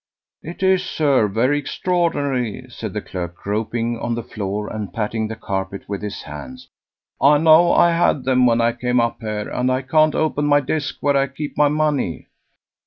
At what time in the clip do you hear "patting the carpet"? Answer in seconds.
4.91-5.87